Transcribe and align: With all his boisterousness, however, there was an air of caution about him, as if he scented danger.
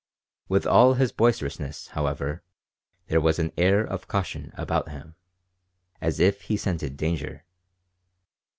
With 0.49 0.65
all 0.65 0.95
his 0.95 1.11
boisterousness, 1.11 1.89
however, 1.89 2.41
there 3.05 3.21
was 3.21 3.37
an 3.37 3.51
air 3.55 3.85
of 3.85 4.07
caution 4.07 4.51
about 4.55 4.89
him, 4.89 5.13
as 6.01 6.19
if 6.19 6.41
he 6.41 6.57
scented 6.57 6.97
danger. 6.97 7.45